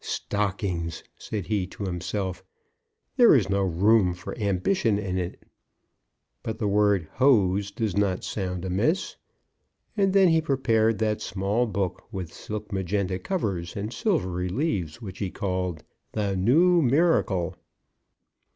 [0.03, 2.43] "Stockings!" said he to himself.
[3.17, 5.43] "There is no room for ambition in it!
[6.41, 9.15] But the word 'Hose' does not sound amiss."
[9.95, 15.19] And then he prepared that small book, with silk magenta covers and silvery leaves, which
[15.19, 15.83] he called
[16.15, 17.55] _The New Miracle!